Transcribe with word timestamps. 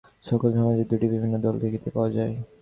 সকল 0.25 0.49
সমাজেই 0.55 0.87
দুইটি 0.89 1.07
বিভিন্ন 1.13 1.35
দল 1.45 1.55
দেখিতে 1.63 1.87
পাওয়া 1.95 2.09
যায়। 2.09 2.33